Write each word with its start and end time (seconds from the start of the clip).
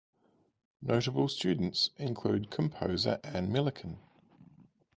Notable 0.81 1.27
students 1.27 1.91
include 1.97 2.49
composer 2.49 3.19
Ann 3.23 3.51
Millikan. 3.51 3.97